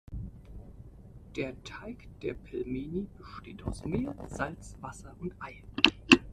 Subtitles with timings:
[1.35, 5.61] Der Teig der Pelmeni besteht aus Mehl, Salz, Wasser und Ei.